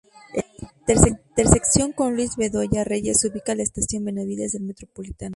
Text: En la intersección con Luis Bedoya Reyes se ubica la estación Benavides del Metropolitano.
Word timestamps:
En 0.87 0.95
la 1.01 1.09
intersección 1.09 1.91
con 1.91 2.15
Luis 2.15 2.35
Bedoya 2.35 2.83
Reyes 2.83 3.19
se 3.19 3.27
ubica 3.27 3.53
la 3.53 3.61
estación 3.61 4.03
Benavides 4.03 4.53
del 4.53 4.63
Metropolitano. 4.63 5.29